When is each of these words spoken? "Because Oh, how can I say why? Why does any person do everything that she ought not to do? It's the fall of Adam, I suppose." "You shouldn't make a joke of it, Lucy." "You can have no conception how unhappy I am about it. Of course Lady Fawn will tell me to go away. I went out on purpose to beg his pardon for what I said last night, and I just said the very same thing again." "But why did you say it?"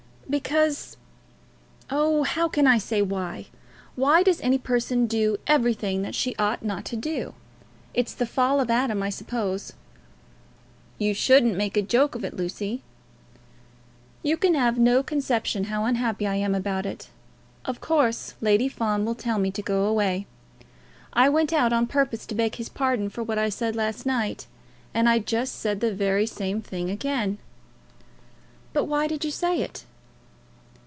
"Because 0.31 0.95
Oh, 1.89 2.23
how 2.23 2.47
can 2.47 2.65
I 2.65 2.77
say 2.77 3.01
why? 3.01 3.47
Why 3.97 4.23
does 4.23 4.39
any 4.39 4.57
person 4.57 5.05
do 5.05 5.35
everything 5.45 6.03
that 6.03 6.15
she 6.15 6.37
ought 6.37 6.63
not 6.63 6.85
to 6.85 6.95
do? 6.95 7.33
It's 7.93 8.13
the 8.13 8.25
fall 8.25 8.61
of 8.61 8.69
Adam, 8.69 9.03
I 9.03 9.09
suppose." 9.09 9.73
"You 10.97 11.13
shouldn't 11.13 11.57
make 11.57 11.75
a 11.75 11.81
joke 11.81 12.15
of 12.15 12.23
it, 12.23 12.33
Lucy." 12.33 12.81
"You 14.23 14.37
can 14.37 14.53
have 14.55 14.77
no 14.79 15.03
conception 15.03 15.65
how 15.65 15.83
unhappy 15.83 16.25
I 16.25 16.35
am 16.35 16.55
about 16.55 16.85
it. 16.85 17.09
Of 17.65 17.81
course 17.81 18.33
Lady 18.39 18.69
Fawn 18.69 19.03
will 19.03 19.15
tell 19.15 19.37
me 19.37 19.51
to 19.51 19.61
go 19.61 19.83
away. 19.85 20.27
I 21.11 21.27
went 21.27 21.51
out 21.51 21.73
on 21.73 21.87
purpose 21.87 22.25
to 22.27 22.35
beg 22.35 22.55
his 22.55 22.69
pardon 22.69 23.09
for 23.09 23.21
what 23.21 23.37
I 23.37 23.49
said 23.49 23.75
last 23.75 24.05
night, 24.05 24.47
and 24.93 25.09
I 25.09 25.19
just 25.19 25.55
said 25.55 25.81
the 25.81 25.93
very 25.93 26.25
same 26.25 26.61
thing 26.61 26.89
again." 26.89 27.37
"But 28.71 28.85
why 28.85 29.07
did 29.07 29.25
you 29.25 29.31
say 29.31 29.59
it?" 29.59 29.83